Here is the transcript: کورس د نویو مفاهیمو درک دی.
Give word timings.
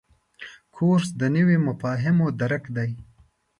کورس 0.75 1.07
د 1.19 1.21
نویو 1.35 1.63
مفاهیمو 1.67 2.27
درک 2.41 2.63
دی. 2.75 2.91